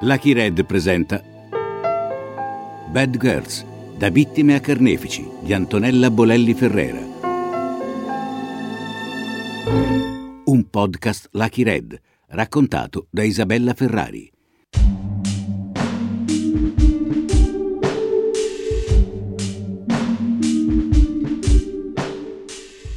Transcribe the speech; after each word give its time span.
Lucky 0.00 0.34
Red 0.34 0.62
presenta 0.66 1.22
Bad 2.90 3.16
Girls, 3.16 3.64
da 3.96 4.10
vittime 4.10 4.54
a 4.54 4.60
carnefici 4.60 5.26
di 5.40 5.54
Antonella 5.54 6.10
Bolelli 6.10 6.52
Ferrera. 6.52 7.00
Un 10.44 10.68
podcast 10.68 11.28
Lucky 11.32 11.62
Red, 11.62 11.98
raccontato 12.28 13.06
da 13.08 13.22
Isabella 13.22 13.72
Ferrari. 13.72 14.30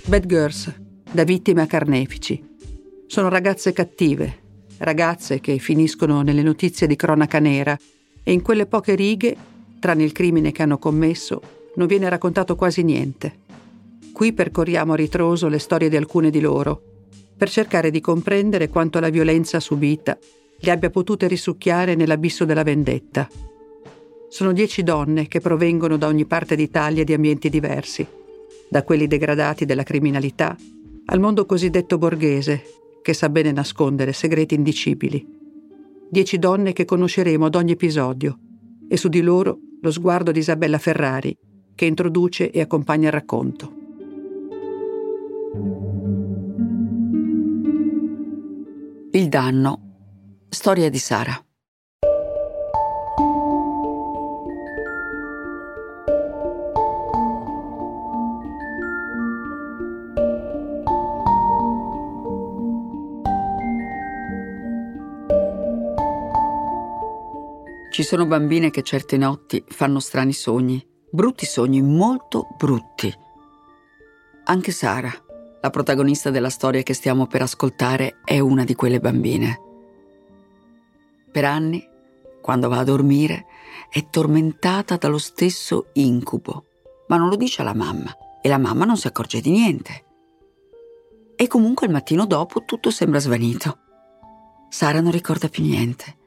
Bad 0.06 0.26
Girls, 0.26 0.74
da 1.10 1.24
vittime 1.24 1.62
a 1.62 1.66
carnefici. 1.66 2.44
Sono 3.08 3.30
ragazze 3.30 3.72
cattive, 3.72 4.49
ragazze 4.80 5.40
che 5.40 5.58
finiscono 5.58 6.22
nelle 6.22 6.42
notizie 6.42 6.88
di 6.88 6.96
cronaca 6.96 7.40
nera 7.40 7.78
e 8.24 8.32
in 8.32 8.42
quelle 8.42 8.66
poche 8.66 8.96
righe, 8.96 9.36
tranne 9.80 10.04
il 10.04 10.12
crimine 10.12 10.52
che 10.52 10.62
hanno 10.62 10.78
commesso, 10.78 11.42
non 11.76 11.88
viene 11.88 12.10
raccontato 12.10 12.56
quasi 12.56 12.84
niente. 12.84 13.48
Qui 14.12 14.34
percorriamo 14.34 14.94
a 14.94 14.96
ritroso 14.98 15.48
le 15.48 15.60
storie 15.60 15.90
di 15.90 15.96
alcune 15.96 16.30
di 16.30 16.42
loro, 16.42 16.82
per 17.38 17.50
cercare 17.50 17.90
di 17.90 18.02
comprendere 18.02 18.68
quanto 18.68 19.00
la 19.00 19.10
violenza 19.10 19.60
subita 19.60 20.18
le 20.62 20.72
abbia 20.72 20.90
potute 20.90 21.28
risucchiare 21.28 21.96
nell'abisso 21.96 22.44
della 22.44 22.64
vendetta. 22.64 23.30
Sono 24.28 24.52
dieci 24.52 24.84
donne 24.84 25.28
che 25.28 25.40
provengono 25.40 25.98
da 25.98 26.08
ogni 26.08 26.26
parte 26.26 26.56
d'Italia 26.56 27.04
di 27.04 27.14
ambienti 27.14 27.50
diversi, 27.50 28.06
da 28.70 28.84
quelli 28.84 29.08
degradati 29.08 29.66
della 29.66 29.84
criminalità 29.84 30.56
al 31.06 31.20
mondo 31.20 31.46
cosiddetto 31.46 31.98
borghese, 31.98 32.64
che 33.02 33.14
sa 33.14 33.30
bene 33.30 33.52
nascondere 33.52 34.14
segreti 34.14 34.56
indicibili. 34.56 35.26
Dieci 36.10 36.40
donne 36.40 36.74
che 36.74 36.86
conosceremo 36.86 37.46
ad 37.46 37.56
ogni 37.56 37.72
episodio 37.72 38.40
e 38.88 38.98
su 38.98 39.10
di 39.10 39.22
loro 39.22 39.60
lo 39.82 39.92
sguardo 39.92 40.32
di 40.32 40.40
Isabella 40.40 40.78
Ferrari, 40.78 41.38
che 41.76 41.86
introduce 41.86 42.52
e 42.52 42.62
accompagna 42.62 43.08
il 43.08 43.14
racconto. 43.14 43.74
Il 49.12 49.28
danno. 49.30 49.82
Storia 50.50 50.90
di 50.90 50.98
Sara. 50.98 51.49
Ci 68.00 68.06
sono 68.06 68.26
bambine 68.26 68.70
che 68.70 68.82
certe 68.82 69.18
notti 69.18 69.62
fanno 69.68 70.00
strani 70.00 70.32
sogni, 70.32 70.82
brutti 71.12 71.46
sogni, 71.46 71.82
molto 71.82 72.48
brutti. 72.56 73.14
Anche 74.46 74.72
Sara, 74.72 75.12
la 75.60 75.70
protagonista 75.70 76.30
della 76.30 76.50
storia 76.50 76.82
che 76.82 76.94
stiamo 76.94 77.28
per 77.28 77.42
ascoltare, 77.42 78.22
è 78.24 78.40
una 78.40 78.64
di 78.64 78.74
quelle 78.74 79.02
bambine. 79.02 79.60
Per 81.30 81.44
anni, 81.44 81.86
quando 82.42 82.70
va 82.70 82.78
a 82.78 82.86
dormire, 82.86 83.48
è 83.90 84.10
tormentata 84.10 84.96
dallo 84.96 85.18
stesso 85.18 85.88
incubo, 85.96 86.68
ma 87.10 87.18
non 87.18 87.28
lo 87.28 87.36
dice 87.36 87.64
alla 87.64 87.76
mamma 87.76 88.16
e 88.42 88.48
la 88.48 88.58
mamma 88.58 88.86
non 88.86 88.96
si 88.96 89.08
accorge 89.08 89.42
di 89.42 89.52
niente. 89.52 90.06
E 91.36 91.48
comunque 91.48 91.86
il 91.86 91.92
mattino 91.92 92.26
dopo 92.26 92.64
tutto 92.64 92.92
sembra 92.92 93.20
svanito. 93.20 93.78
Sara 94.70 95.02
non 95.02 95.12
ricorda 95.12 95.50
più 95.50 95.64
niente 95.64 96.19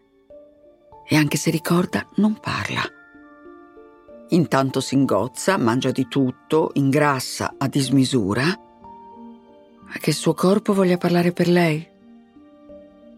e 1.12 1.16
anche 1.16 1.36
se 1.36 1.50
ricorda 1.50 2.06
non 2.14 2.40
parla. 2.40 2.80
Intanto 4.30 4.80
si 4.80 4.94
ingozza, 4.94 5.58
mangia 5.58 5.90
di 5.90 6.08
tutto, 6.08 6.70
ingrassa 6.72 7.56
a 7.58 7.68
dismisura. 7.68 8.44
Ma 8.46 9.92
che 10.00 10.08
il 10.08 10.16
suo 10.16 10.32
corpo 10.32 10.72
voglia 10.72 10.96
parlare 10.96 11.32
per 11.32 11.48
lei? 11.48 11.86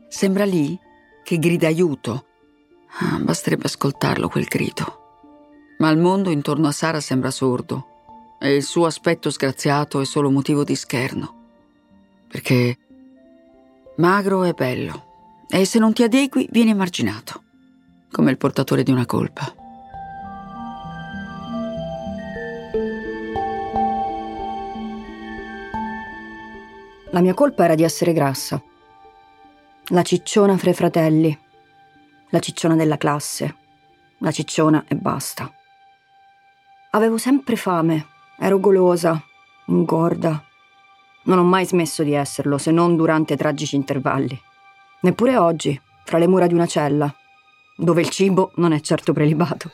Sembra 0.09 0.45
lì 0.45 0.77
che 1.23 1.39
grida 1.39 1.69
aiuto. 1.69 2.27
Ah, 2.99 3.21
basterebbe 3.21 3.67
ascoltarlo 3.67 4.29
quel 4.29 4.47
grido. 4.47 5.03
Ma 5.79 5.89
il 5.91 5.99
mondo 5.99 6.31
intorno 6.31 6.67
a 6.67 6.73
Sara 6.73 6.99
sembra 6.99 7.31
sordo 7.31 7.87
e 8.41 8.57
il 8.57 8.65
suo 8.65 8.87
aspetto 8.87 9.31
sgraziato 9.31 10.01
è 10.01 10.05
solo 10.05 10.33
motivo 10.33 10.65
di 10.65 10.75
scherno. 10.75 11.43
Perché 12.27 12.77
magro 13.99 14.43
è 14.43 14.53
bello 14.53 15.45
e 15.49 15.65
se 15.65 15.79
non 15.79 15.93
ti 15.93 16.03
adegui 16.03 16.49
vieni 16.51 16.71
emarginato 16.71 17.44
come 18.15 18.31
il 18.31 18.39
portatore 18.39 18.85
di 18.85 18.93
una 18.93 19.07
colpa. 19.07 19.53
La 27.11 27.21
mia 27.21 27.35
colpa 27.35 27.65
era 27.65 27.75
di 27.75 27.83
essere 27.83 28.13
grassa. 28.13 28.63
La 29.89 30.03
cicciona 30.03 30.57
fra 30.57 30.71
i 30.71 30.75
fratelli, 30.75 31.37
la 32.29 32.39
cicciona 32.39 32.77
della 32.77 32.97
classe, 32.97 33.57
la 34.19 34.31
cicciona 34.31 34.85
e 34.87 34.95
basta. 34.95 35.53
Avevo 36.91 37.19
sempre 37.19 37.57
fame, 37.57 38.07
ero 38.39 38.61
golosa, 38.61 39.21
ingorda. 39.67 40.41
Non 41.25 41.39
ho 41.39 41.45
mai 41.45 41.67
smesso 41.67 42.05
di 42.05 42.13
esserlo, 42.13 42.59
se 42.59 42.71
non 42.71 42.95
durante 42.95 43.37
tragici 43.37 43.75
intervalli. 43.75 44.41
Neppure 45.01 45.37
oggi, 45.37 45.81
fra 46.05 46.19
le 46.19 46.29
mura 46.29 46.47
di 46.47 46.55
una 46.55 46.67
cella, 46.67 47.13
dove 47.75 48.01
il 48.01 48.09
cibo 48.09 48.53
non 48.57 48.73
è 48.73 48.81
certo 48.81 49.13
prelibato. 49.13 49.71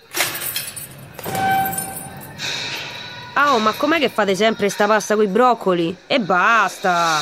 Ah, 3.35 3.55
oh, 3.55 3.59
ma 3.59 3.73
com'è 3.73 3.99
che 3.99 4.09
fate 4.09 4.35
sempre 4.35 4.69
sta 4.69 4.87
pasta 4.87 5.15
coi 5.15 5.27
broccoli? 5.27 5.97
E 6.07 6.21
basta! 6.21 7.21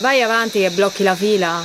Vai 0.00 0.22
avanti 0.22 0.60
che 0.60 0.70
blocchi 0.70 1.02
la 1.02 1.14
fila. 1.14 1.64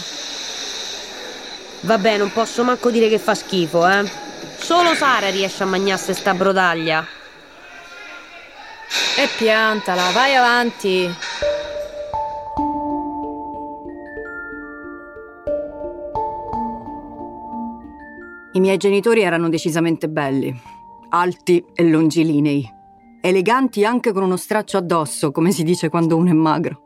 Vabbè, 1.82 2.18
non 2.18 2.32
posso 2.32 2.64
manco 2.64 2.90
dire 2.90 3.10
che 3.10 3.20
fa 3.20 3.36
schifo, 3.36 3.88
eh. 3.88 4.10
Solo 4.58 4.96
Sara 4.96 5.30
riesce 5.30 5.64
a 5.64 5.66
mangiarsi 5.66 6.14
sta 6.14 6.34
brodaglia. 6.34 7.06
E 9.18 9.28
piantala, 9.38 10.12
vai 10.12 10.36
avanti. 10.36 11.14
I 18.56 18.60
miei 18.60 18.78
genitori 18.78 19.22
erano 19.22 19.50
decisamente 19.50 20.08
belli, 20.08 20.56
alti 21.10 21.66
e 21.74 21.90
longilinei, 21.90 22.64
eleganti 23.20 23.84
anche 23.84 24.12
con 24.12 24.22
uno 24.22 24.38
straccio 24.38 24.78
addosso, 24.78 25.32
come 25.32 25.52
si 25.52 25.64
dice 25.64 25.90
quando 25.90 26.16
uno 26.18 26.30
è 26.30 26.34
magro. 26.34 26.82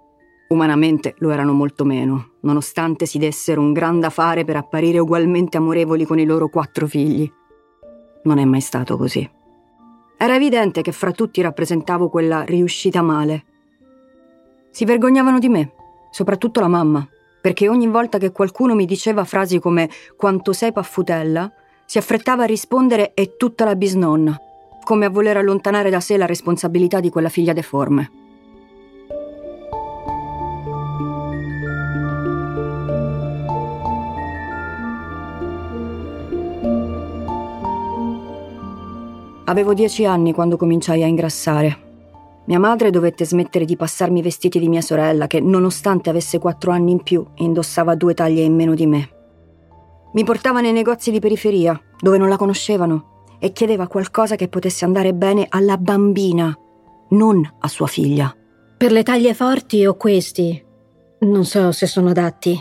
Umanamente 0.47 1.16
lo 1.17 1.29
erano 1.29 1.51
molto 1.51 1.83
meno, 1.83 2.35
nonostante 2.44 3.05
si 3.05 3.17
dessero 3.17 3.59
un 3.59 3.73
gran 3.73 4.00
da 4.00 4.09
fare 4.09 4.45
per 4.45 4.55
apparire 4.55 5.00
ugualmente 5.00 5.57
amorevoli 5.57 6.05
con 6.05 6.19
i 6.19 6.25
loro 6.25 6.47
quattro 6.47 6.88
figli. 6.88 7.29
Non 8.23 8.38
è 8.38 8.45
mai 8.45 8.61
stato 8.61 8.95
così. 8.95 9.29
Era 10.16 10.35
evidente 10.35 10.81
che 10.81 10.94
fra 10.94 11.11
tutti 11.11 11.41
rappresentavo 11.41 12.07
quella 12.07 12.44
riuscita 12.44 13.01
male. 13.01 13.44
Si 14.72 14.85
vergognavano 14.85 15.38
di 15.38 15.49
me, 15.49 15.73
soprattutto 16.11 16.61
la 16.61 16.69
mamma, 16.69 17.05
perché 17.47 17.69
ogni 17.69 17.88
volta 17.88 18.18
che 18.18 18.34
qualcuno 18.34 18.75
mi 18.75 18.85
diceva 18.85 19.24
frasi 19.24 19.59
come 19.59 19.90
quanto 20.18 20.52
sei 20.52 20.74
paffutella, 20.74 21.50
si 21.85 21.97
affrettava 21.97 22.44
a 22.44 22.46
rispondere 22.46 23.13
è 23.13 23.38
tutta 23.38 23.63
la 23.63 23.78
bisnonna, 23.78 24.38
come 24.84 25.06
a 25.06 25.09
voler 25.09 25.38
allontanare 25.38 25.90
da 25.90 26.02
sé 26.02 26.18
la 26.18 26.25
responsabilità 26.25 27.00
di 27.00 27.09
quella 27.09 27.30
figlia 27.30 27.53
deforme. 27.53 28.12
Avevo 39.46 39.73
dieci 39.73 40.03
anni 40.03 40.34
quando 40.34 40.58
cominciai 40.58 41.02
a 41.02 41.08
ingrassare. 41.08 41.86
Mia 42.47 42.59
madre 42.59 42.91
dovette 42.91 43.26
smettere 43.26 43.66
di 43.66 43.76
passarmi 43.76 44.20
i 44.20 44.22
vestiti 44.22 44.58
di 44.58 44.70
mia 44.70 44.79
sorella, 44.79 45.28
che 45.28 45.41
nonostante 45.41 46.09
avesse 46.09 46.40
quattro 46.40 46.72
anni 46.72 46.91
in 46.91 47.03
più, 47.03 47.26
indossava 47.35 47.96
due 47.96 48.14
taglie 48.14 48.41
in 48.41 48.55
meno 48.55 48.73
di 48.73 48.85
me. 48.85 49.09
Mi 50.14 50.23
portava 50.23 50.61
nei 50.61 50.72
negozi 50.72 51.11
di 51.11 51.20
periferia, 51.20 51.78
dove 51.99 52.17
non 52.17 52.29
la 52.29 52.38
conoscevano, 52.38 53.26
e 53.40 53.52
chiedeva 53.52 53.88
qualcosa 53.88 54.35
che 54.35 54.47
potesse 54.47 54.85
andare 54.85 55.14
bene 55.14 55.46
alla 55.49 55.78
bambina, 55.78 56.58
non 57.09 57.55
a 57.59 57.67
sua 57.67 57.88
figlia. 57.88 58.34
Per 58.78 58.91
le 58.94 59.03
taglie 59.03 59.34
forti 59.34 59.85
o 59.85 59.96
questi? 59.96 60.64
Non 61.20 61.44
so 61.44 61.73
se 61.73 61.85
sono 61.85 62.09
adatti. 62.09 62.58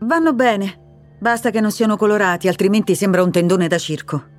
Vanno 0.00 0.32
bene. 0.32 1.16
Basta 1.18 1.50
che 1.50 1.60
non 1.60 1.72
siano 1.72 1.96
colorati, 1.96 2.46
altrimenti 2.46 2.94
sembra 2.94 3.22
un 3.24 3.32
tendone 3.32 3.66
da 3.66 3.78
circo. 3.78 4.32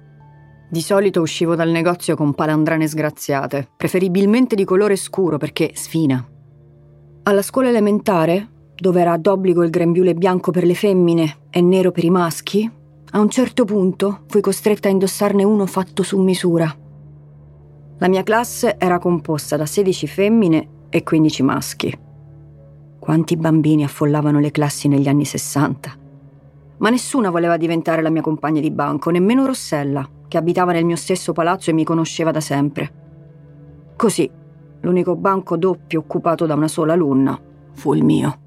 Di 0.68 0.82
solito 0.82 1.22
uscivo 1.22 1.56
dal 1.56 1.70
negozio 1.70 2.16
con 2.16 2.34
palandrane 2.34 2.88
sgraziate, 2.88 3.70
preferibilmente 3.78 4.56
di 4.56 4.66
colore 4.66 4.96
scuro 4.96 5.38
perché 5.38 5.72
sfina. 5.74 6.26
Alla 7.24 7.42
scuola 7.42 7.70
elementare 7.70 8.50
dove 8.76 9.00
era 9.00 9.16
d'obbligo 9.18 9.64
il 9.64 9.70
grembiule 9.70 10.14
bianco 10.14 10.52
per 10.52 10.66
le 10.66 10.76
femmine 10.76 11.38
e 11.50 11.62
nero 11.62 11.92
per 11.92 12.04
i 12.04 12.10
maschi, 12.10 12.70
a 13.12 13.20
un 13.20 13.30
certo 13.30 13.64
punto 13.64 14.24
fui 14.28 14.42
costretta 14.42 14.90
a 14.90 14.92
indossarne 14.92 15.44
uno 15.44 15.66
fatto 15.66 16.04
su 16.04 16.20
misura. 16.20 16.76
La 18.00 18.10
mia 18.10 18.24
classe 18.24 18.76
era 18.78 19.00
composta 19.00 19.56
da 19.56 19.66
16 19.66 20.08
femmine 20.08 20.68
e 20.90 21.04
15 21.04 21.44
maschi. 21.44 21.98
Quanti 23.00 23.38
bambini 23.38 23.84
affollavano 23.84 24.40
le 24.40 24.52
classi 24.52 24.90
negli 24.90 25.08
anni 25.08 25.24
60. 25.24 25.94
Ma 26.78 26.90
nessuna 26.90 27.30
voleva 27.30 27.56
diventare 27.56 28.02
la 28.02 28.10
mia 28.10 28.22
compagna 28.22 28.60
di 28.60 28.72
banco, 28.72 29.12
nemmeno 29.12 29.46
Rossella, 29.46 30.06
che 30.36 30.42
abitava 30.42 30.74
nel 30.74 30.84
mio 30.84 30.98
stesso 30.98 31.32
palazzo 31.32 31.70
e 31.70 31.74
mi 31.74 31.86
conosceva 31.86 32.32
da 32.32 32.42
sempre. 32.42 32.92
Così, 33.96 34.30
l'unico 34.82 35.16
banco 35.16 35.56
doppio 35.56 36.02
occupato 36.02 36.46
da 36.46 36.56
una 36.56 36.68
sola 36.68 36.92
alunna 36.92 37.40
fu 37.72 37.94
il 37.94 38.04
mio. 38.04 38.40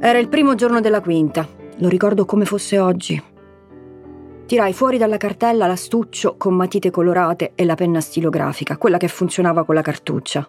Era 0.00 0.18
il 0.18 0.28
primo 0.28 0.54
giorno 0.54 0.80
della 0.80 1.02
quinta, 1.02 1.46
lo 1.76 1.88
ricordo 1.88 2.24
come 2.24 2.46
fosse 2.46 2.78
oggi. 2.78 3.22
Tirai 4.46 4.72
fuori 4.72 4.96
dalla 4.96 5.18
cartella 5.18 5.66
l'astuccio 5.66 6.36
con 6.38 6.54
matite 6.54 6.90
colorate 6.90 7.52
e 7.54 7.66
la 7.66 7.74
penna 7.74 8.00
stilografica, 8.00 8.78
quella 8.78 8.96
che 8.96 9.08
funzionava 9.08 9.64
con 9.64 9.74
la 9.74 9.82
cartuccia. 9.82 10.48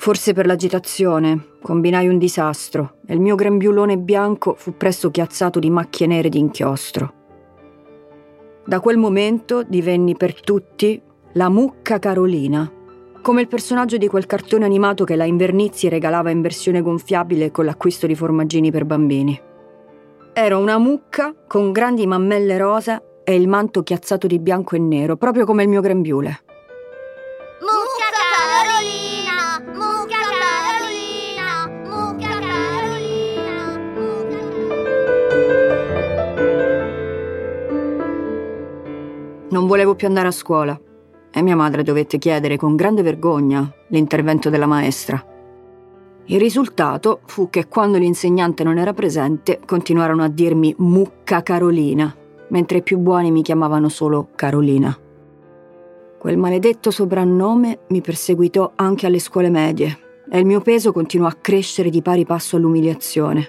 Forse 0.00 0.32
per 0.32 0.46
l'agitazione 0.46 1.48
combinai 1.60 2.08
un 2.08 2.16
disastro 2.16 2.94
e 3.06 3.12
il 3.12 3.20
mio 3.20 3.34
grembiulone 3.34 3.98
bianco 3.98 4.54
fu 4.54 4.74
presto 4.74 5.10
chiazzato 5.10 5.58
di 5.58 5.68
macchie 5.68 6.06
nere 6.06 6.30
di 6.30 6.38
inchiostro. 6.38 7.12
Da 8.64 8.80
quel 8.80 8.96
momento 8.96 9.62
divenni 9.62 10.16
per 10.16 10.40
tutti 10.40 10.98
la 11.32 11.50
mucca 11.50 11.98
Carolina, 11.98 12.72
come 13.20 13.42
il 13.42 13.48
personaggio 13.48 13.98
di 13.98 14.08
quel 14.08 14.24
cartone 14.24 14.64
animato 14.64 15.04
che 15.04 15.16
la 15.16 15.26
Invernizi 15.26 15.90
regalava 15.90 16.30
in 16.30 16.40
versione 16.40 16.80
gonfiabile 16.80 17.50
con 17.50 17.66
l'acquisto 17.66 18.06
di 18.06 18.14
formaggini 18.14 18.70
per 18.70 18.86
bambini. 18.86 19.38
Ero 20.32 20.58
una 20.58 20.78
mucca 20.78 21.34
con 21.46 21.72
grandi 21.72 22.06
mammelle 22.06 22.56
rosa 22.56 23.02
e 23.22 23.34
il 23.34 23.48
manto 23.48 23.82
chiazzato 23.82 24.26
di 24.26 24.38
bianco 24.38 24.76
e 24.76 24.78
nero, 24.78 25.18
proprio 25.18 25.44
come 25.44 25.64
il 25.64 25.68
mio 25.68 25.82
grembiule. 25.82 26.44
Non 39.50 39.66
volevo 39.66 39.96
più 39.96 40.06
andare 40.06 40.28
a 40.28 40.32
scuola 40.32 40.80
e 41.32 41.42
mia 41.42 41.56
madre 41.56 41.82
dovette 41.82 42.18
chiedere 42.18 42.56
con 42.56 42.76
grande 42.76 43.02
vergogna 43.02 43.68
l'intervento 43.88 44.48
della 44.48 44.66
maestra. 44.66 45.24
Il 46.26 46.38
risultato 46.38 47.20
fu 47.26 47.50
che 47.50 47.66
quando 47.66 47.98
l'insegnante 47.98 48.62
non 48.62 48.78
era 48.78 48.92
presente 48.92 49.58
continuarono 49.66 50.22
a 50.22 50.28
dirmi 50.28 50.72
Mucca 50.78 51.42
Carolina, 51.42 52.14
mentre 52.50 52.78
i 52.78 52.82
più 52.82 52.98
buoni 52.98 53.32
mi 53.32 53.42
chiamavano 53.42 53.88
solo 53.88 54.28
Carolina. 54.36 54.96
Quel 56.16 56.36
maledetto 56.36 56.92
soprannome 56.92 57.80
mi 57.88 58.00
perseguitò 58.00 58.72
anche 58.76 59.06
alle 59.06 59.18
scuole 59.18 59.50
medie 59.50 59.98
e 60.30 60.38
il 60.38 60.46
mio 60.46 60.60
peso 60.60 60.92
continuò 60.92 61.26
a 61.26 61.36
crescere 61.40 61.90
di 61.90 62.02
pari 62.02 62.24
passo 62.24 62.54
all'umiliazione. 62.54 63.48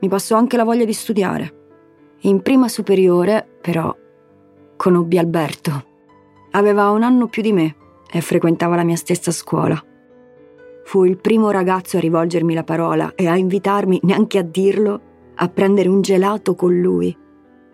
Mi 0.00 0.08
passò 0.08 0.36
anche 0.36 0.56
la 0.56 0.64
voglia 0.64 0.84
di 0.84 0.92
studiare. 0.92 1.54
In 2.22 2.42
prima 2.42 2.68
superiore, 2.68 3.46
però, 3.60 3.94
conobbi 4.84 5.16
Alberto. 5.16 5.84
Aveva 6.50 6.90
un 6.90 7.02
anno 7.02 7.26
più 7.28 7.40
di 7.40 7.54
me 7.54 7.74
e 8.12 8.20
frequentava 8.20 8.76
la 8.76 8.84
mia 8.84 8.96
stessa 8.96 9.30
scuola. 9.30 9.82
Fu 10.84 11.04
il 11.04 11.16
primo 11.16 11.50
ragazzo 11.50 11.96
a 11.96 12.00
rivolgermi 12.00 12.52
la 12.52 12.64
parola 12.64 13.14
e 13.14 13.26
a 13.26 13.34
invitarmi, 13.34 14.00
neanche 14.02 14.36
a 14.36 14.42
dirlo, 14.42 15.00
a 15.36 15.48
prendere 15.48 15.88
un 15.88 16.02
gelato 16.02 16.54
con 16.54 16.78
lui. 16.78 17.16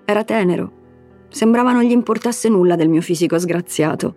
Era 0.04 0.22
tenero. 0.22 0.70
Sembrava 1.30 1.72
non 1.72 1.82
gli 1.82 1.90
importasse 1.90 2.48
nulla 2.48 2.76
del 2.76 2.88
mio 2.88 3.00
fisico 3.00 3.36
sgraziato. 3.40 4.14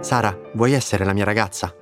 Sara, 0.00 0.36
vuoi 0.54 0.72
essere 0.72 1.04
la 1.04 1.12
mia 1.12 1.24
ragazza? 1.24 1.72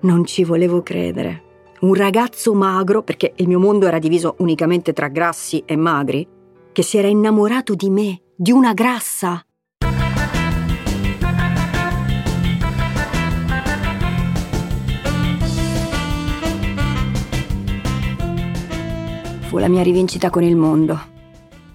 Non 0.00 0.24
ci 0.24 0.42
volevo 0.42 0.82
credere. 0.82 1.44
Un 1.82 1.94
ragazzo 1.94 2.54
magro, 2.54 3.04
perché 3.04 3.34
il 3.36 3.46
mio 3.46 3.60
mondo 3.60 3.86
era 3.86 4.00
diviso 4.00 4.34
unicamente 4.38 4.92
tra 4.92 5.06
grassi 5.06 5.62
e 5.64 5.76
magri, 5.76 6.38
che 6.72 6.82
si 6.82 6.98
era 6.98 7.08
innamorato 7.08 7.74
di 7.74 7.90
me, 7.90 8.22
di 8.36 8.52
una 8.52 8.72
grassa. 8.72 9.44
Fu 19.48 19.58
la 19.58 19.68
mia 19.68 19.82
rivincita 19.82 20.30
con 20.30 20.44
il 20.44 20.54
mondo, 20.54 20.98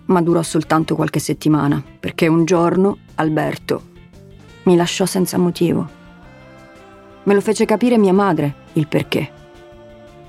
ma 0.06 0.22
durò 0.22 0.42
soltanto 0.42 0.96
qualche 0.96 1.20
settimana, 1.20 1.84
perché 2.00 2.28
un 2.28 2.46
giorno 2.46 3.00
Alberto 3.16 3.94
mi 4.64 4.76
lasciò 4.76 5.06
senza 5.06 5.38
motivo. 5.38 5.88
Me 7.24 7.34
lo 7.34 7.42
fece 7.42 7.66
capire 7.66 7.98
mia 7.98 8.14
madre 8.14 8.56
il 8.74 8.88
perché. 8.88 9.30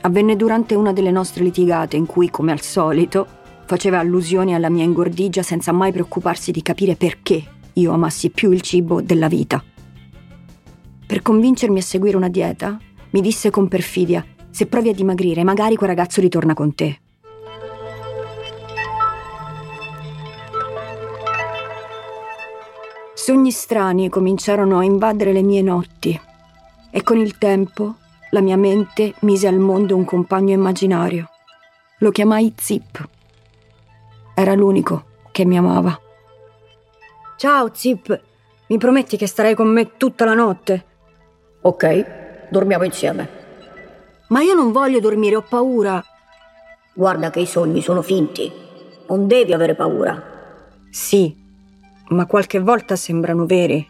Avvenne 0.01 0.35
durante 0.35 0.75
una 0.75 0.93
delle 0.93 1.11
nostre 1.11 1.45
litigate 1.45 1.97
in 1.97 2.07
cui, 2.07 2.31
come 2.31 2.53
al 2.53 2.61
solito, 2.61 3.27
faceva 3.67 3.99
allusioni 3.99 4.55
alla 4.55 4.71
mia 4.71 4.85
ingordigia 4.85 5.43
senza 5.43 5.73
mai 5.73 5.93
preoccuparsi 5.93 6.53
di 6.53 6.63
capire 6.63 6.97
perché 6.97 7.45
io 7.75 7.93
amassi 7.93 8.31
più 8.31 8.53
il 8.53 8.63
cibo 8.63 9.03
della 9.03 9.29
vita. 9.29 9.63
Per 11.07 11.23
convincermi 11.23 11.79
a 11.79 11.83
seguire 11.83 12.17
una 12.17 12.29
dieta, 12.29 12.79
mi 13.11 13.21
disse 13.21 13.51
con 13.51 13.69
perfidia: 13.69 14.25
Se 14.51 14.67
provi 14.67 14.89
a 14.89 14.95
dimagrire, 14.95 15.45
magari 15.45 15.77
quel 15.77 15.91
ragazzo 15.91 16.21
ritorna 16.21 16.55
con 16.55 16.75
te. 16.75 17.01
Sogni 23.15 23.51
strani 23.51 24.09
cominciarono 24.09 24.79
a 24.79 24.85
invadere 24.85 25.33
le 25.33 25.43
mie 25.43 25.61
notti 25.61 26.19
e 26.91 27.03
con 27.03 27.19
il 27.19 27.39
tempo 27.39 27.97
la 28.31 28.41
mia 28.41 28.57
mente 28.57 29.15
mise 29.21 29.49
al 29.49 29.59
mondo 29.59 29.97
un 29.97 30.05
compagno 30.05 30.53
immaginario. 30.53 31.29
Lo 31.99 32.11
chiamai 32.11 32.53
Zip. 32.57 33.16
Era 34.39 34.53
l'unico 34.53 35.05
che 35.33 35.47
mi 35.47 35.57
amava. 35.57 35.99
Ciao 37.39 37.71
Zip, 37.73 38.21
mi 38.67 38.77
prometti 38.77 39.17
che 39.17 39.27
starai 39.27 39.55
con 39.55 39.69
me 39.69 39.97
tutta 39.97 40.27
la 40.27 40.35
notte? 40.35 40.85
Ok, 41.63 42.51
dormiamo 42.51 42.85
insieme. 42.85 43.29
Ma 44.29 44.43
io 44.43 44.53
non 44.53 44.73
voglio 44.73 45.01
dormire, 45.01 45.37
ho 45.37 45.41
paura. 45.41 46.05
Guarda 46.93 47.31
che 47.31 47.41
i 47.41 47.47
sogni 47.47 47.81
sono 47.81 48.03
finti. 48.03 48.53
Non 49.09 49.27
devi 49.27 49.55
avere 49.55 49.75
paura. 49.75 50.23
Sì, 50.91 51.35
ma 52.09 52.27
qualche 52.27 52.59
volta 52.59 52.95
sembrano 52.95 53.47
veri. 53.47 53.89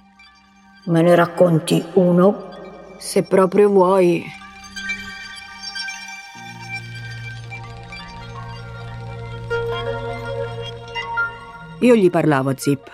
Me 0.85 1.02
ne 1.02 1.16
racconti 1.16 1.85
uno? 1.94 2.50
Se 2.99 3.25
proprio 3.25 3.68
vuoi. 3.68 4.25
Io 11.80 11.95
gli 11.95 12.09
parlavo 12.09 12.49
a 12.49 12.56
Zip, 12.56 12.90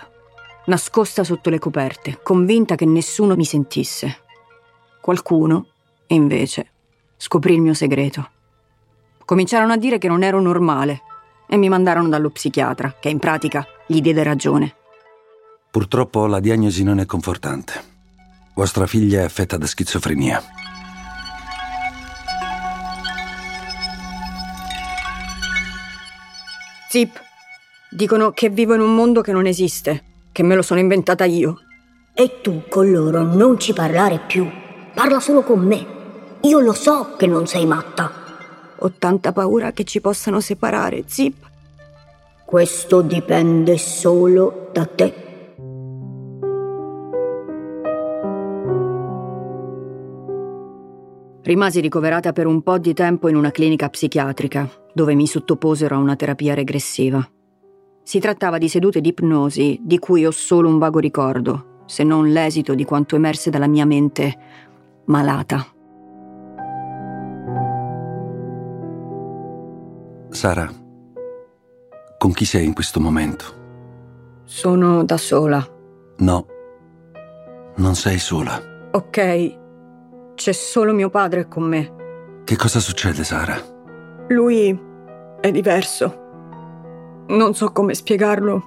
nascosta 0.65 1.23
sotto 1.23 1.49
le 1.49 1.57
coperte, 1.57 2.19
convinta 2.21 2.75
che 2.75 2.85
nessuno 2.85 3.35
mi 3.35 3.45
sentisse. 3.45 4.19
Qualcuno, 4.99 5.67
invece, 6.07 6.71
scoprì 7.15 7.53
il 7.53 7.61
mio 7.61 7.73
segreto. 7.73 8.29
Cominciarono 9.23 9.71
a 9.71 9.77
dire 9.77 9.97
che 9.99 10.09
non 10.09 10.21
ero 10.21 10.41
normale 10.41 11.01
e 11.47 11.55
mi 11.55 11.69
mandarono 11.69 12.09
dallo 12.09 12.29
psichiatra, 12.29 12.97
che 12.99 13.07
in 13.07 13.19
pratica 13.19 13.65
gli 13.87 14.01
diede 14.01 14.21
ragione. 14.21 14.75
Purtroppo 15.71 16.25
la 16.27 16.41
diagnosi 16.41 16.83
non 16.83 16.99
è 16.99 17.05
confortante. 17.05 17.91
Vostra 18.53 18.85
figlia 18.85 19.21
è 19.21 19.23
affetta 19.23 19.55
da 19.55 19.65
schizofrenia. 19.65 20.43
Zip, 26.89 27.22
dicono 27.95 28.31
che 28.31 28.49
vivo 28.49 28.73
in 28.73 28.81
un 28.81 28.95
mondo 28.95 29.21
che 29.21 29.31
non 29.31 29.45
esiste, 29.45 30.03
che 30.31 30.43
me 30.43 30.55
lo 30.55 30.61
sono 30.61 30.79
inventata 30.79 31.25
io. 31.25 31.59
E 32.13 32.41
tu 32.41 32.63
con 32.69 32.91
loro 32.91 33.23
non 33.23 33.59
ci 33.59 33.73
parlare 33.73 34.19
più. 34.25 34.47
Parla 34.93 35.19
solo 35.19 35.43
con 35.43 35.59
me. 35.59 35.85
Io 36.41 36.59
lo 36.59 36.73
so 36.73 37.15
che 37.17 37.27
non 37.27 37.47
sei 37.47 37.65
matta. 37.65 38.11
Ho 38.79 38.91
tanta 38.97 39.31
paura 39.31 39.71
che 39.71 39.83
ci 39.83 40.01
possano 40.01 40.39
separare, 40.39 41.03
Zip. 41.07 41.35
Questo 42.45 43.01
dipende 43.01 43.77
solo 43.77 44.69
da 44.73 44.85
te. 44.85 45.13
Rimasi 51.43 51.81
ricoverata 51.81 52.31
per 52.31 52.45
un 52.45 52.61
po' 52.61 52.77
di 52.77 52.93
tempo 52.93 53.27
in 53.27 53.35
una 53.35 53.51
clinica 53.51 53.89
psichiatrica, 53.89 54.69
dove 54.93 55.13
mi 55.13 55.27
sottoposero 55.27 55.95
a 55.95 55.99
una 55.99 56.15
terapia 56.15 56.53
regressiva. 56.53 57.27
Si 58.03 58.19
trattava 58.19 58.57
di 58.57 58.67
sedute 58.67 58.99
di 58.99 59.09
ipnosi 59.09 59.79
di 59.81 59.97
cui 59.97 60.25
ho 60.25 60.31
solo 60.31 60.67
un 60.67 60.77
vago 60.77 60.99
ricordo, 60.99 61.81
se 61.85 62.03
non 62.03 62.31
l'esito 62.31 62.75
di 62.75 62.83
quanto 62.83 63.15
emerse 63.15 63.49
dalla 63.49 63.67
mia 63.67 63.85
mente 63.85 64.37
malata. 65.05 65.65
Sara, 70.29 70.69
con 72.17 72.33
chi 72.33 72.43
sei 72.43 72.65
in 72.65 72.73
questo 72.73 72.99
momento? 72.99 73.45
Sono 74.43 75.03
da 75.05 75.17
sola. 75.17 75.65
No, 76.17 76.45
non 77.75 77.95
sei 77.95 78.19
sola. 78.19 78.61
Ok, 78.91 79.57
c'è 80.35 80.51
solo 80.51 80.93
mio 80.93 81.09
padre 81.09 81.47
con 81.47 81.63
me. 81.63 82.41
Che 82.43 82.55
cosa 82.57 82.79
succede, 82.79 83.23
Sara? 83.23 83.55
Lui 84.27 84.77
è 85.39 85.51
diverso. 85.51 86.22
Non 87.25 87.53
so 87.53 87.71
come 87.71 87.93
spiegarlo. 87.93 88.63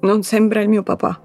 Non 0.00 0.22
sembra 0.22 0.60
il 0.62 0.68
mio 0.68 0.82
papà. 0.82 1.20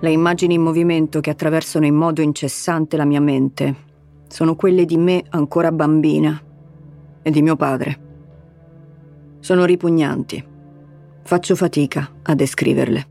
Le 0.00 0.10
immagini 0.10 0.54
in 0.54 0.62
movimento 0.62 1.18
che 1.18 1.30
attraversano 1.30 1.84
in 1.84 1.96
modo 1.96 2.22
incessante 2.22 2.96
la 2.96 3.04
mia 3.04 3.20
mente 3.20 3.86
sono 4.28 4.54
quelle 4.54 4.84
di 4.84 4.96
me 4.96 5.24
ancora 5.30 5.72
bambina 5.72 6.40
e 7.20 7.30
di 7.30 7.42
mio 7.42 7.56
padre. 7.56 8.06
Sono 9.40 9.64
ripugnanti. 9.64 10.46
Faccio 11.24 11.56
fatica 11.56 12.08
a 12.22 12.34
descriverle. 12.36 13.06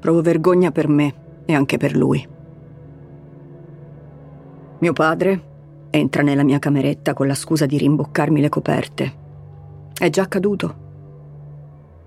Provo 0.00 0.20
vergogna 0.20 0.70
per 0.70 0.88
me 0.88 1.21
e 1.44 1.54
anche 1.54 1.76
per 1.76 1.96
lui. 1.96 2.26
Mio 4.78 4.92
padre 4.92 5.50
entra 5.90 6.22
nella 6.22 6.42
mia 6.42 6.58
cameretta 6.58 7.14
con 7.14 7.26
la 7.26 7.34
scusa 7.34 7.66
di 7.66 7.78
rimboccarmi 7.78 8.40
le 8.40 8.48
coperte. 8.48 9.20
È 9.96 10.08
già 10.10 10.22
accaduto. 10.22 10.74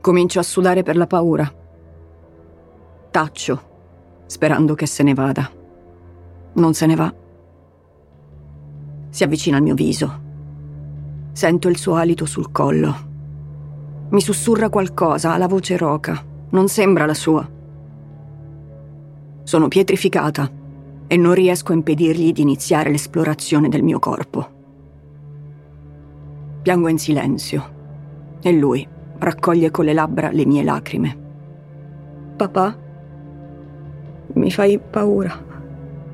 Comincio 0.02 0.40
a 0.40 0.44
sudare 0.44 0.84
per 0.84 0.98
la 0.98 1.08
paura. 1.08 1.50
Taccio, 3.12 3.62
sperando 4.26 4.76
che 4.76 4.88
se 4.88 5.04
ne 5.04 5.14
vada. 5.14 5.50
Non 6.54 6.74
se 6.74 6.86
ne 6.86 6.96
va. 6.96 7.14
Si 9.10 9.24
avvicina 9.24 9.58
al 9.58 9.64
mio 9.64 9.76
viso. 9.76 10.24
Sento 11.32 11.70
il 11.70 11.78
suo 11.78 11.96
alito 11.96 12.26
sul 12.26 12.52
collo. 12.52 12.96
Mi 14.10 14.22
sussurra 14.22 14.70
qualcosa, 14.70 15.34
ha 15.34 15.38
la 15.38 15.48
voce 15.48 15.78
roca. 15.78 16.22
Non 16.50 16.68
sembra 16.68 17.06
la 17.06 17.14
sua. 17.14 17.55
Sono 19.46 19.68
pietrificata 19.68 20.52
e 21.06 21.18
non 21.18 21.36
riesco 21.36 21.72
a 21.72 21.76
impedirgli 21.76 22.32
di 22.32 22.42
iniziare 22.42 22.90
l'esplorazione 22.90 23.70
del 23.70 23.84
mio 23.84 24.00
corpo. 24.00 24.50
Piango 26.64 26.88
in 26.88 26.98
silenzio 26.98 27.74
e 28.42 28.52
lui 28.52 28.88
raccoglie 29.20 29.70
con 29.70 29.86
le 29.86 29.94
labbra 29.94 30.32
le 30.32 30.48
mie 30.48 30.64
lacrime. 30.64 31.18
Papà, 32.36 32.76
mi 34.34 34.50
fai 34.50 34.80
paura. 34.80 35.40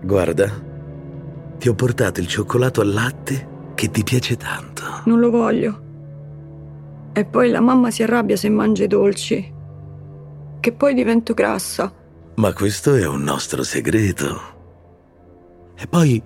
Guarda, 0.01 0.51
ti 1.57 1.69
ho 1.69 1.73
portato 1.73 2.19
il 2.19 2.27
cioccolato 2.27 2.81
al 2.81 2.91
latte 2.91 3.47
che 3.75 3.89
ti 3.91 4.03
piace 4.03 4.35
tanto. 4.35 4.83
Non 5.05 5.21
lo 5.21 5.29
voglio. 5.29 5.81
E 7.13 7.23
poi 7.23 7.49
la 7.49 7.61
mamma 7.61 7.91
si 7.91 8.03
arrabbia 8.03 8.35
se 8.35 8.49
mangio 8.49 8.83
i 8.83 8.87
dolci. 8.87 9.53
Che 10.59 10.71
poi 10.73 10.93
divento 10.93 11.33
grassa. 11.33 11.99
Ma 12.41 12.53
questo 12.53 12.95
è 12.95 13.05
un 13.05 13.21
nostro 13.21 13.61
segreto. 13.61 14.41
E 15.75 15.85
poi, 15.85 16.19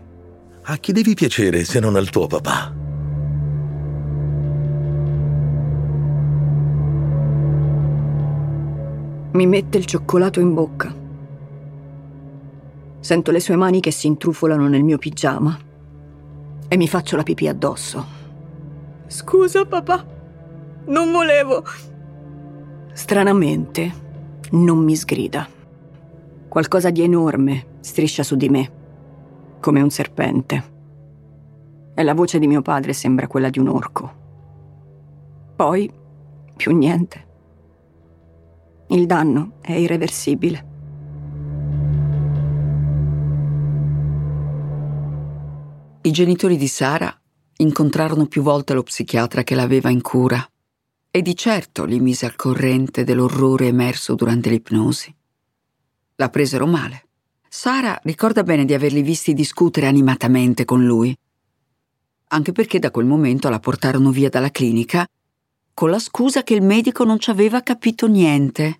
a 0.61 0.77
chi 0.77 0.93
devi 0.93 1.13
piacere 1.13 1.65
se 1.65 1.81
non 1.81 1.97
al 1.97 2.09
tuo 2.09 2.25
papà? 2.25 2.73
Mi 9.33 9.45
mette 9.45 9.77
il 9.77 9.85
cioccolato 9.85 10.39
in 10.39 10.53
bocca. 10.53 10.95
Sento 13.01 13.31
le 13.31 13.41
sue 13.41 13.57
mani 13.57 13.81
che 13.81 13.91
si 13.91 14.07
intrufolano 14.07 14.69
nel 14.69 14.83
mio 14.83 14.97
pigiama 14.97 15.59
e 16.69 16.77
mi 16.77 16.87
faccio 16.87 17.17
la 17.17 17.23
pipì 17.23 17.49
addosso. 17.49 18.05
Scusa, 19.07 19.65
papà. 19.65 20.05
Non 20.85 21.11
volevo. 21.11 21.61
Stranamente, 22.93 23.93
non 24.51 24.77
mi 24.77 24.95
sgrida. 24.95 25.54
Qualcosa 26.55 26.89
di 26.89 27.01
enorme 27.01 27.79
striscia 27.81 28.23
su 28.23 28.37
di 28.37 28.47
me, 28.47 28.71
come 29.59 29.81
un 29.81 29.89
serpente. 29.89 30.63
E 31.93 32.01
la 32.01 32.13
voce 32.13 32.39
di 32.39 32.47
mio 32.47 32.61
padre 32.61 32.93
sembra 32.93 33.27
quella 33.27 33.49
di 33.49 33.59
un 33.59 33.67
orco. 33.67 34.13
Poi, 35.53 35.91
più 36.55 36.73
niente. 36.73 37.27
Il 38.87 39.05
danno 39.05 39.57
è 39.59 39.73
irreversibile. 39.73 40.65
I 46.03 46.11
genitori 46.11 46.55
di 46.55 46.67
Sara 46.69 47.13
incontrarono 47.57 48.27
più 48.27 48.41
volte 48.41 48.73
lo 48.73 48.83
psichiatra 48.83 49.43
che 49.43 49.55
l'aveva 49.55 49.89
in 49.89 50.01
cura 50.01 50.41
e 51.11 51.21
di 51.21 51.35
certo 51.35 51.83
li 51.83 51.99
mise 51.99 52.25
al 52.25 52.37
corrente 52.37 53.03
dell'orrore 53.03 53.67
emerso 53.67 54.15
durante 54.15 54.49
l'ipnosi. 54.49 55.13
La 56.15 56.29
presero 56.29 56.65
male. 56.65 57.07
Sara 57.49 57.99
ricorda 58.03 58.43
bene 58.43 58.65
di 58.65 58.73
averli 58.73 59.01
visti 59.01 59.33
discutere 59.33 59.87
animatamente 59.87 60.65
con 60.65 60.85
lui, 60.85 61.17
anche 62.29 62.51
perché 62.51 62.79
da 62.79 62.91
quel 62.91 63.05
momento 63.05 63.49
la 63.49 63.59
portarono 63.59 64.11
via 64.11 64.29
dalla 64.29 64.49
clinica 64.49 65.07
con 65.73 65.89
la 65.89 65.99
scusa 65.99 66.43
che 66.43 66.53
il 66.53 66.61
medico 66.61 67.03
non 67.03 67.19
ci 67.19 67.29
aveva 67.29 67.61
capito 67.61 68.07
niente. 68.07 68.79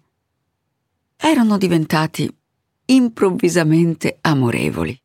Erano 1.18 1.58
diventati 1.58 2.34
improvvisamente 2.86 4.18
amorevoli, 4.22 4.98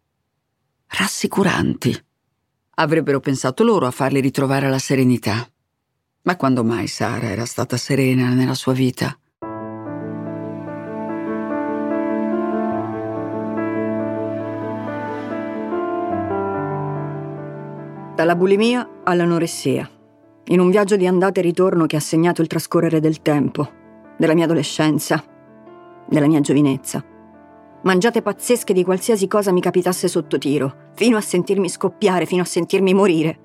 rassicuranti. 0.86 2.04
Avrebbero 2.76 3.18
pensato 3.18 3.64
loro 3.64 3.86
a 3.86 3.90
farli 3.90 4.20
ritrovare 4.20 4.70
la 4.70 4.78
serenità. 4.78 5.48
Ma 6.22 6.36
quando 6.36 6.62
mai 6.62 6.86
Sara 6.86 7.28
era 7.28 7.44
stata 7.44 7.76
serena 7.76 8.34
nella 8.34 8.54
sua 8.54 8.72
vita? 8.72 9.18
Dalla 18.20 18.36
bulimia 18.36 18.86
all'anoressia, 19.04 19.88
in 20.48 20.60
un 20.60 20.68
viaggio 20.68 20.96
di 20.96 21.06
andata 21.06 21.40
e 21.40 21.42
ritorno 21.42 21.86
che 21.86 21.96
ha 21.96 22.00
segnato 22.00 22.42
il 22.42 22.48
trascorrere 22.48 23.00
del 23.00 23.22
tempo, 23.22 23.66
della 24.18 24.34
mia 24.34 24.44
adolescenza, 24.44 25.24
della 26.06 26.26
mia 26.26 26.40
giovinezza. 26.40 27.02
Mangiate 27.82 28.20
pazzesche 28.20 28.74
di 28.74 28.84
qualsiasi 28.84 29.26
cosa 29.26 29.52
mi 29.52 29.62
capitasse 29.62 30.06
sotto 30.06 30.36
tiro, 30.36 30.90
fino 30.92 31.16
a 31.16 31.22
sentirmi 31.22 31.70
scoppiare, 31.70 32.26
fino 32.26 32.42
a 32.42 32.44
sentirmi 32.44 32.92
morire. 32.92 33.38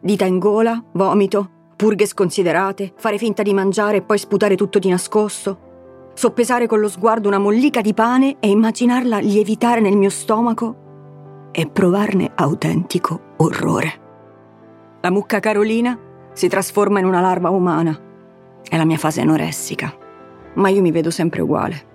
Dita 0.00 0.24
in 0.24 0.38
gola, 0.38 0.82
vomito, 0.92 1.50
purghe 1.76 2.06
sconsiderate, 2.06 2.94
fare 2.96 3.18
finta 3.18 3.42
di 3.42 3.52
mangiare 3.52 3.98
e 3.98 4.02
poi 4.02 4.16
sputare 4.16 4.56
tutto 4.56 4.78
di 4.78 4.88
nascosto, 4.88 6.12
soppesare 6.14 6.66
con 6.66 6.80
lo 6.80 6.88
sguardo 6.88 7.28
una 7.28 7.36
mollica 7.36 7.82
di 7.82 7.92
pane 7.92 8.36
e 8.40 8.48
immaginarla 8.48 9.18
lievitare 9.18 9.82
nel 9.82 9.98
mio 9.98 10.08
stomaco 10.08 11.50
e 11.52 11.66
provarne 11.66 12.32
autentico 12.34 13.34
orrore. 13.36 14.03
La 15.04 15.10
mucca 15.10 15.38
Carolina 15.38 15.98
si 16.32 16.48
trasforma 16.48 16.98
in 16.98 17.04
una 17.04 17.20
larva 17.20 17.50
umana. 17.50 17.94
È 18.66 18.74
la 18.74 18.86
mia 18.86 18.96
fase 18.96 19.20
anoressica. 19.20 19.94
Ma 20.54 20.70
io 20.70 20.80
mi 20.80 20.92
vedo 20.92 21.10
sempre 21.10 21.42
uguale. 21.42 21.86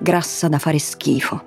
Grassa 0.00 0.48
da 0.48 0.58
fare 0.58 0.80
schifo. 0.80 1.44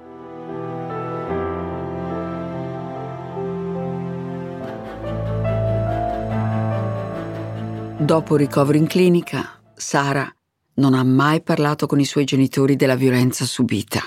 Dopo 7.98 8.36
il 8.36 8.40
ricovero 8.40 8.78
in 8.78 8.88
clinica, 8.88 9.60
Sara 9.76 10.34
non 10.76 10.94
ha 10.94 11.04
mai 11.04 11.42
parlato 11.42 11.86
con 11.86 12.00
i 12.00 12.06
suoi 12.06 12.24
genitori 12.24 12.78
della 12.78 12.96
violenza 12.96 13.44
subita. 13.44 14.00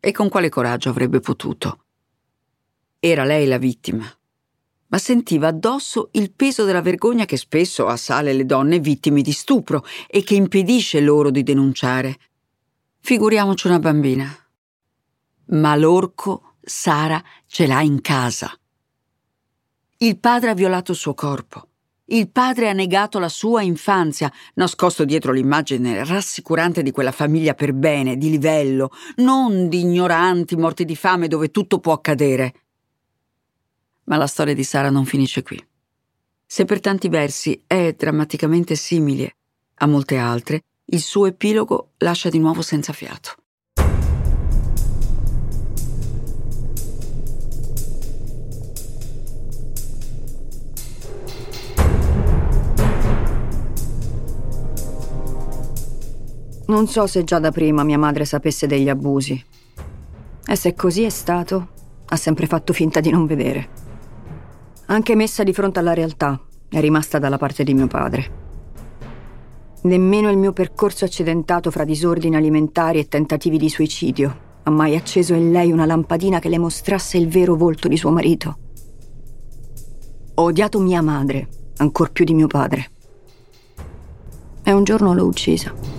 E 0.00 0.12
con 0.12 0.30
quale 0.30 0.48
coraggio 0.48 0.88
avrebbe 0.88 1.20
potuto? 1.20 1.84
Era 2.98 3.24
lei 3.24 3.46
la 3.46 3.58
vittima, 3.58 4.06
ma 4.92 4.98
sentiva 4.98 5.48
addosso 5.48 6.10
il 6.12 6.32
peso 6.32 6.64
della 6.64 6.82
vergogna 6.82 7.24
che 7.24 7.38
spesso 7.38 7.86
assale 7.86 8.34
le 8.34 8.44
donne 8.44 8.78
vittime 8.78 9.22
di 9.22 9.32
stupro 9.32 9.84
e 10.06 10.22
che 10.22 10.34
impedisce 10.34 11.00
loro 11.00 11.30
di 11.30 11.42
denunciare. 11.42 12.18
Figuriamoci 13.00 13.66
una 13.68 13.78
bambina. 13.78 14.30
Ma 15.46 15.74
l'orco 15.76 16.56
Sara 16.60 17.22
ce 17.46 17.66
l'ha 17.66 17.80
in 17.80 18.02
casa. 18.02 18.54
Il 19.96 20.18
padre 20.18 20.50
ha 20.50 20.54
violato 20.54 20.92
il 20.92 20.98
suo 20.98 21.14
corpo 21.14 21.68
Il 22.06 22.28
padre 22.30 22.68
ha 22.68 22.72
negato 22.72 23.18
la 23.18 23.30
sua 23.30 23.62
infanzia, 23.62 24.30
nascosto 24.54 25.06
dietro 25.06 25.32
l'immagine 25.32 26.04
rassicurante 26.04 26.82
di 26.82 26.90
quella 26.90 27.12
famiglia 27.12 27.54
per 27.54 27.72
bene, 27.72 28.18
di 28.18 28.28
livello, 28.28 28.90
non 29.16 29.70
di 29.70 29.80
ignoranti 29.80 30.54
morti 30.54 30.84
di 30.84 30.96
fame 30.96 31.28
dove 31.28 31.50
tutto 31.50 31.78
può 31.78 31.94
accadere. 31.94 32.52
Ma 34.04 34.16
la 34.16 34.26
storia 34.26 34.54
di 34.54 34.64
Sara 34.64 34.90
non 34.90 35.04
finisce 35.04 35.42
qui. 35.42 35.62
Se 36.44 36.64
per 36.64 36.80
tanti 36.80 37.08
versi 37.08 37.62
è 37.66 37.94
drammaticamente 37.96 38.74
simile 38.74 39.36
a 39.76 39.86
molte 39.86 40.16
altre, 40.18 40.64
il 40.86 41.00
suo 41.00 41.26
epilogo 41.26 41.92
lascia 41.98 42.28
di 42.28 42.38
nuovo 42.38 42.62
senza 42.62 42.92
fiato. 42.92 43.36
Non 56.66 56.86
so 56.86 57.06
se 57.06 57.22
già 57.24 57.38
da 57.38 57.50
prima 57.50 57.82
mia 57.82 57.98
madre 57.98 58.24
sapesse 58.24 58.66
degli 58.66 58.88
abusi. 58.88 59.42
E 60.46 60.56
se 60.56 60.74
così 60.74 61.02
è 61.02 61.10
stato, 61.10 61.68
ha 62.06 62.16
sempre 62.16 62.46
fatto 62.46 62.72
finta 62.72 63.00
di 63.00 63.10
non 63.10 63.26
vedere. 63.26 63.91
Anche 64.86 65.14
messa 65.14 65.42
di 65.42 65.52
fronte 65.52 65.78
alla 65.78 65.94
realtà, 65.94 66.40
è 66.68 66.80
rimasta 66.80 67.18
dalla 67.18 67.38
parte 67.38 67.64
di 67.64 67.74
mio 67.74 67.86
padre. 67.86 68.40
Nemmeno 69.82 70.30
il 70.30 70.36
mio 70.36 70.52
percorso 70.52 71.04
accidentato 71.04 71.70
fra 71.70 71.84
disordini 71.84 72.36
alimentari 72.36 72.98
e 72.98 73.08
tentativi 73.08 73.58
di 73.58 73.68
suicidio 73.68 74.50
ha 74.64 74.70
mai 74.70 74.94
acceso 74.94 75.34
in 75.34 75.50
lei 75.50 75.72
una 75.72 75.86
lampadina 75.86 76.38
che 76.38 76.48
le 76.48 76.58
mostrasse 76.58 77.18
il 77.18 77.28
vero 77.28 77.56
volto 77.56 77.88
di 77.88 77.96
suo 77.96 78.10
marito. 78.10 78.58
Ho 80.34 80.42
odiato 80.44 80.78
mia 80.78 81.02
madre, 81.02 81.48
ancor 81.78 82.12
più 82.12 82.24
di 82.24 82.34
mio 82.34 82.46
padre. 82.46 82.90
E 84.62 84.72
un 84.72 84.84
giorno 84.84 85.14
l'ho 85.14 85.26
uccisa. 85.26 85.91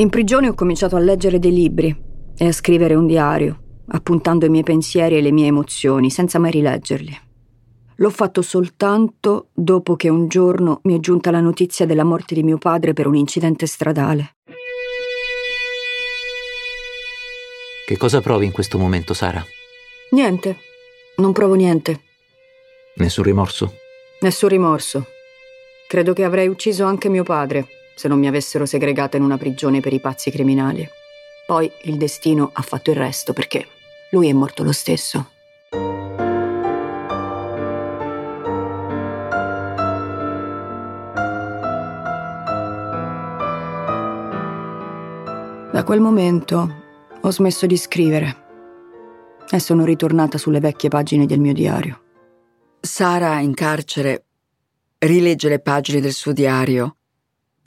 In 0.00 0.08
prigione 0.08 0.48
ho 0.48 0.54
cominciato 0.54 0.96
a 0.96 0.98
leggere 0.98 1.38
dei 1.38 1.52
libri 1.52 1.94
e 2.34 2.46
a 2.46 2.52
scrivere 2.52 2.94
un 2.94 3.06
diario, 3.06 3.82
appuntando 3.88 4.46
i 4.46 4.48
miei 4.48 4.62
pensieri 4.62 5.18
e 5.18 5.20
le 5.20 5.30
mie 5.30 5.48
emozioni, 5.48 6.08
senza 6.08 6.38
mai 6.38 6.52
rileggerli. 6.52 7.14
L'ho 7.96 8.08
fatto 8.08 8.40
soltanto 8.40 9.48
dopo 9.52 9.96
che 9.96 10.08
un 10.08 10.26
giorno 10.26 10.80
mi 10.84 10.96
è 10.96 11.00
giunta 11.00 11.30
la 11.30 11.40
notizia 11.40 11.84
della 11.84 12.02
morte 12.02 12.34
di 12.34 12.42
mio 12.42 12.56
padre 12.56 12.94
per 12.94 13.06
un 13.06 13.14
incidente 13.14 13.66
stradale. 13.66 14.36
Che 17.84 17.96
cosa 17.98 18.22
provi 18.22 18.46
in 18.46 18.52
questo 18.52 18.78
momento, 18.78 19.12
Sara? 19.12 19.44
Niente, 20.12 20.56
non 21.16 21.32
provo 21.32 21.52
niente. 21.52 22.00
Nessun 22.94 23.24
rimorso? 23.24 23.74
Nessun 24.20 24.48
rimorso. 24.48 25.04
Credo 25.86 26.14
che 26.14 26.24
avrei 26.24 26.48
ucciso 26.48 26.84
anche 26.84 27.10
mio 27.10 27.22
padre 27.22 27.79
se 28.00 28.08
non 28.08 28.18
mi 28.18 28.28
avessero 28.28 28.64
segregata 28.64 29.18
in 29.18 29.22
una 29.22 29.36
prigione 29.36 29.80
per 29.80 29.92
i 29.92 30.00
pazzi 30.00 30.30
criminali. 30.30 30.88
Poi 31.44 31.70
il 31.82 31.98
destino 31.98 32.48
ha 32.50 32.62
fatto 32.62 32.88
il 32.88 32.96
resto 32.96 33.34
perché 33.34 33.66
lui 34.12 34.30
è 34.30 34.32
morto 34.32 34.62
lo 34.62 34.72
stesso. 34.72 35.28
Da 45.70 45.84
quel 45.84 46.00
momento 46.00 46.74
ho 47.20 47.30
smesso 47.30 47.66
di 47.66 47.76
scrivere 47.76 48.44
e 49.50 49.58
sono 49.60 49.84
ritornata 49.84 50.38
sulle 50.38 50.60
vecchie 50.60 50.88
pagine 50.88 51.26
del 51.26 51.38
mio 51.40 51.52
diario. 51.52 52.00
Sara, 52.80 53.40
in 53.40 53.52
carcere, 53.52 54.24
rilegge 55.00 55.50
le 55.50 55.60
pagine 55.60 56.00
del 56.00 56.14
suo 56.14 56.32
diario 56.32 56.94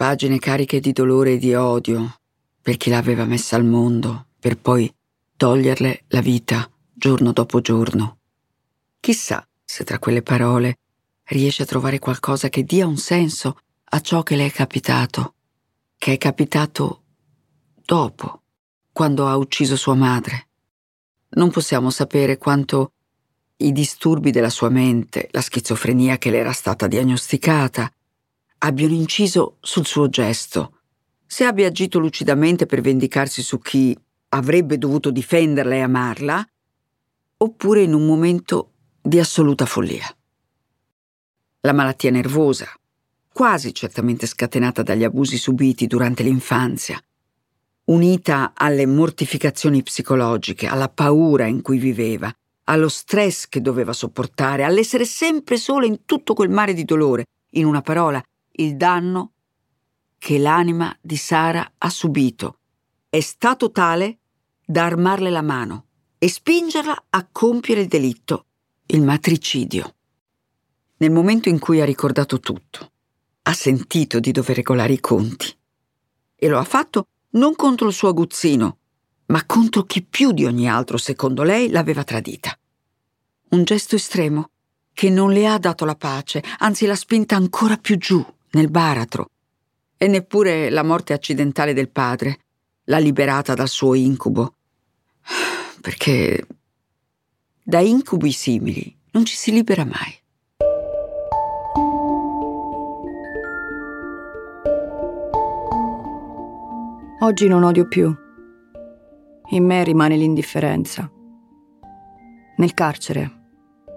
pagine 0.04 0.38
cariche 0.38 0.82
di 0.82 0.92
dolore 0.92 1.36
e 1.36 1.38
di 1.38 1.54
odio 1.54 2.20
per 2.62 2.76
chi 2.76 2.90
l'aveva 2.90 3.24
messa 3.24 3.56
al 3.56 3.64
mondo, 3.64 4.26
per 4.38 4.58
poi 4.58 4.94
toglierle 5.38 6.04
la 6.08 6.20
vita 6.20 6.70
giorno 6.94 7.32
dopo 7.32 7.62
giorno. 7.62 8.18
Chissà 9.00 9.48
se 9.64 9.86
tra 9.86 10.00
quelle 10.00 10.22
parole 10.22 10.80
riesce 11.28 11.64
a 11.64 11.66
trovare 11.66 12.00
qualcosa 12.00 12.50
che 12.50 12.66
dia 12.66 12.86
un 12.86 12.98
senso 12.98 13.60
a 13.82 14.02
ciò 14.02 14.24
che 14.24 14.36
le 14.36 14.48
è 14.48 14.52
capitato, 14.52 15.36
che 15.98 16.12
è 16.12 16.18
capitato 16.18 17.04
dopo, 17.86 18.42
quando 18.92 19.30
ha 19.30 19.38
ucciso 19.38 19.78
sua 19.78 19.96
madre. 19.96 20.50
Non 21.36 21.50
possiamo 21.50 21.90
sapere 21.90 22.38
quanto 22.38 22.92
i 23.56 23.72
disturbi 23.72 24.32
della 24.32 24.50
sua 24.50 24.68
mente, 24.68 25.30
la 25.32 25.40
schizofrenia 25.40 26.18
che 26.18 26.30
le 26.30 26.40
era 26.40 26.52
stata 26.52 26.88
diagnosticata, 26.88 27.90
abbiano 28.66 28.94
inciso 28.94 29.58
sul 29.60 29.86
suo 29.86 30.10
gesto, 30.10 30.80
se 31.26 31.44
abbia 31.44 31.68
agito 31.68 32.00
lucidamente 32.00 32.66
per 32.66 32.82
vendicarsi 32.82 33.42
su 33.42 33.60
chi 33.60 33.98
avrebbe 34.30 34.78
dovuto 34.78 35.12
difenderla 35.12 35.76
e 35.76 35.82
amarla, 35.82 36.48
oppure 37.38 37.82
in 37.82 37.94
un 37.94 38.06
momento 38.06 38.72
di 39.02 39.20
assoluta 39.20 39.66
follia. 39.66 40.08
La 41.62 41.74
malattia 41.74 42.10
nervosa, 42.10 42.68
quasi 43.34 43.74
certamente 43.74 44.28
scatenata 44.28 44.82
dagli 44.82 45.04
abusi 45.04 45.38
subiti 45.38 45.86
durante 45.86 46.24
l'infanzia, 46.24 47.02
unita 47.86 48.54
alle 48.56 48.86
mortificazioni 48.86 49.84
psicologiche, 49.84 50.68
alla 50.68 50.88
paura 50.88 51.48
in 51.48 51.62
cui 51.62 51.80
viveva, 51.80 52.34
allo 52.66 52.88
stress 52.88 53.48
che 53.50 53.60
doveva 53.60 53.92
sopportare, 53.92 54.64
all'essere 54.64 55.04
sempre 55.04 55.58
sola 55.58 55.86
in 55.86 56.06
tutto 56.06 56.34
quel 56.34 56.50
mare 56.50 56.74
di 56.74 56.86
dolore, 56.86 57.26
in 57.56 57.66
una 57.66 57.82
parola, 57.82 58.24
il 58.56 58.76
danno 58.76 59.32
che 60.18 60.38
l'anima 60.38 60.96
di 61.02 61.16
Sara 61.16 61.74
ha 61.78 61.90
subito 61.90 62.60
è 63.10 63.20
stato 63.20 63.72
tale 63.72 64.20
da 64.66 64.86
armarle 64.86 65.30
la 65.30 65.42
mano 65.42 65.86
e 66.18 66.30
spingerla 66.30 67.06
a 67.10 67.28
compiere 67.32 67.82
il 67.82 67.88
delitto, 67.88 68.46
il 68.88 69.02
matricidio. 69.02 69.96
Nel 70.98 71.12
momento 71.12 71.50
in 71.50 71.60
cui 71.60 71.82
ha 71.82 71.86
ricordato 71.86 72.40
tutto, 72.40 72.92
ha 73.44 73.54
sentito 73.54 74.20
di 74.20 74.32
dover 74.32 74.56
regolare 74.58 74.94
i 74.94 75.00
conti. 75.00 75.54
E 76.36 76.48
lo 76.48 76.58
ha 76.58 76.64
fatto 76.64 77.08
non 77.32 77.56
contro 77.56 77.88
il 77.88 77.94
suo 77.94 78.10
aguzzino, 78.10 78.78
ma 79.28 79.46
contro 79.46 79.84
chi 79.84 80.04
più 80.04 80.32
di 80.32 80.46
ogni 80.46 80.70
altro, 80.70 80.98
secondo 80.98 81.44
lei, 81.44 81.70
l'aveva 81.70 82.04
tradita. 82.04 82.58
Un 83.50 83.64
gesto 83.64 83.96
estremo 83.96 84.52
che 84.94 85.10
non 85.10 85.32
le 85.32 85.48
ha 85.48 85.58
dato 85.58 85.86
la 85.86 85.96
pace, 85.96 86.44
anzi 86.60 86.86
l'ha 86.86 86.96
spinta 86.96 87.36
ancora 87.36 87.78
più 87.78 87.98
giù, 87.98 88.24
nel 88.54 88.70
baratro, 88.70 89.30
e 89.98 90.08
neppure 90.08 90.70
la 90.70 90.84
morte 90.84 91.14
accidentale 91.14 91.74
del 91.74 91.90
padre 91.90 92.40
l'ha 92.86 92.98
liberata 92.98 93.54
dal 93.54 93.70
suo 93.70 93.94
incubo. 93.94 94.56
Perché 95.82 96.46
da 97.62 97.80
incubi 97.80 98.32
simili 98.32 98.96
non 99.12 99.26
ci 99.26 99.36
si 99.36 99.52
libera 99.52 99.86
mai. 99.86 100.22
Oggi 107.22 107.48
non 107.48 107.64
odio 107.64 107.88
più. 107.88 108.14
In 109.52 109.66
me 109.66 109.84
rimane 109.86 110.18
l'indifferenza. 110.18 111.10
Nel 112.58 112.74
carcere, 112.74 113.32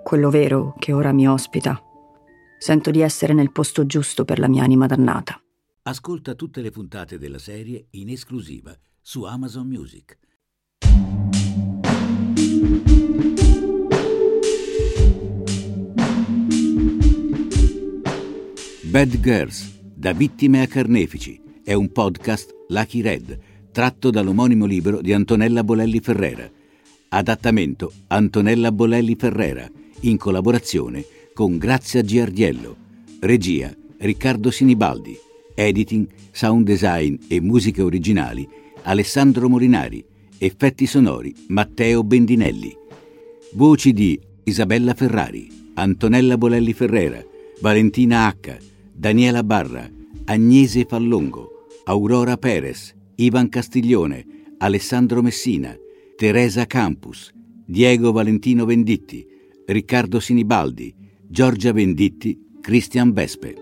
quello 0.04 0.30
vero 0.30 0.74
che 0.78 0.92
ora 0.92 1.12
mi 1.12 1.28
ospita, 1.28 1.82
Sento 2.58 2.90
di 2.90 3.00
essere 3.00 3.34
nel 3.34 3.52
posto 3.52 3.86
giusto 3.86 4.24
per 4.24 4.38
la 4.38 4.48
mia 4.48 4.64
anima 4.64 4.86
dannata. 4.86 5.40
Ascolta 5.82 6.34
tutte 6.34 6.62
le 6.62 6.70
puntate 6.70 7.18
della 7.18 7.38
serie 7.38 7.88
in 7.90 8.08
esclusiva 8.08 8.76
su 9.00 9.22
Amazon 9.24 9.68
Music. 9.68 10.18
Bad 18.84 19.20
Girls, 19.20 19.78
da 19.94 20.12
vittime 20.12 20.62
a 20.62 20.66
carnefici, 20.66 21.40
è 21.62 21.74
un 21.74 21.92
podcast 21.92 22.52
Lucky 22.68 23.02
Red, 23.02 23.38
tratto 23.70 24.10
dall'omonimo 24.10 24.64
libro 24.64 25.02
di 25.02 25.12
Antonella 25.12 25.62
Bolelli 25.62 26.00
Ferrera. 26.00 26.50
Adattamento 27.10 27.92
Antonella 28.08 28.72
Bolelli 28.72 29.14
Ferrera, 29.14 29.68
in 30.00 30.16
collaborazione 30.16 31.02
con 31.02 31.15
con 31.36 31.58
Grazia 31.58 32.00
Giardiello, 32.00 32.74
regia 33.20 33.70
Riccardo 33.98 34.50
Sinibaldi, 34.50 35.14
editing, 35.54 36.08
sound 36.30 36.64
design 36.64 37.14
e 37.28 37.42
musiche 37.42 37.82
originali 37.82 38.48
Alessandro 38.84 39.46
Morinari, 39.46 40.02
effetti 40.38 40.86
sonori 40.86 41.34
Matteo 41.48 42.02
Bendinelli, 42.04 42.74
voci 43.52 43.92
di 43.92 44.18
Isabella 44.44 44.94
Ferrari, 44.94 45.72
Antonella 45.74 46.38
Bolelli 46.38 46.72
Ferrera, 46.72 47.22
Valentina 47.60 48.34
H, 48.34 48.56
Daniela 48.94 49.44
Barra, 49.44 49.86
Agnese 50.24 50.86
Fallongo, 50.86 51.66
Aurora 51.84 52.38
Perez, 52.38 52.94
Ivan 53.16 53.50
Castiglione, 53.50 54.24
Alessandro 54.56 55.20
Messina, 55.20 55.76
Teresa 56.16 56.64
Campus, 56.64 57.30
Diego 57.66 58.10
Valentino 58.10 58.64
Venditti, 58.64 59.26
Riccardo 59.66 60.18
Sinibaldi, 60.18 61.04
Giorgia 61.28 61.72
Venditti, 61.72 62.38
Cristian 62.60 63.12
Vespe. 63.12 63.54